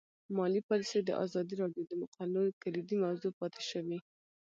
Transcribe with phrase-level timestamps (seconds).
[0.37, 3.99] مالي پالیسي د ازادي راډیو د مقالو کلیدي موضوع پاتې شوی.